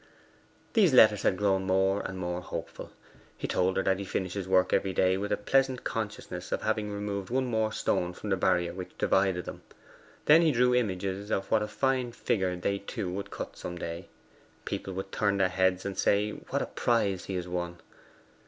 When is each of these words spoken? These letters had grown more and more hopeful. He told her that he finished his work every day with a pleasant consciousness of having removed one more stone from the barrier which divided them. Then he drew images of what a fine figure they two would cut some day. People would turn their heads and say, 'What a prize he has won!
These 0.73 0.93
letters 0.95 1.21
had 1.21 1.37
grown 1.37 1.67
more 1.67 2.01
and 2.01 2.17
more 2.17 2.41
hopeful. 2.41 2.89
He 3.37 3.47
told 3.47 3.77
her 3.77 3.83
that 3.83 3.99
he 3.99 4.03
finished 4.03 4.33
his 4.33 4.47
work 4.47 4.73
every 4.73 4.93
day 4.93 5.15
with 5.15 5.31
a 5.31 5.37
pleasant 5.37 5.83
consciousness 5.83 6.51
of 6.51 6.63
having 6.63 6.91
removed 6.91 7.29
one 7.29 7.45
more 7.45 7.71
stone 7.71 8.13
from 8.13 8.31
the 8.31 8.35
barrier 8.35 8.73
which 8.73 8.97
divided 8.97 9.45
them. 9.45 9.61
Then 10.25 10.41
he 10.41 10.51
drew 10.51 10.73
images 10.73 11.29
of 11.29 11.51
what 11.51 11.61
a 11.61 11.67
fine 11.67 12.13
figure 12.13 12.55
they 12.55 12.79
two 12.79 13.11
would 13.13 13.29
cut 13.29 13.55
some 13.55 13.77
day. 13.77 14.07
People 14.65 14.95
would 14.95 15.11
turn 15.11 15.37
their 15.37 15.49
heads 15.49 15.85
and 15.85 15.95
say, 15.95 16.31
'What 16.31 16.63
a 16.63 16.65
prize 16.65 17.25
he 17.25 17.35
has 17.35 17.47
won! 17.47 17.77